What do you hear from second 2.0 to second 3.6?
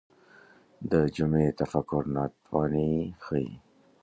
ناتواني ښيي